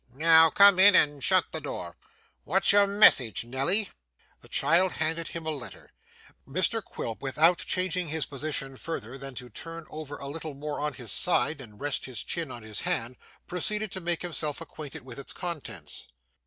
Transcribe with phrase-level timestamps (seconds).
[0.15, 1.95] Now, come in and shut the door.
[2.43, 3.91] What's your message, Nelly?'
[4.39, 5.91] The child handed him a letter.
[6.47, 10.93] Mr Quilp, without changing his position further than to turn over a little more on
[10.95, 15.19] his side and rest his chin on his hand, proceeded to make himself acquainted with
[15.19, 16.07] its contents.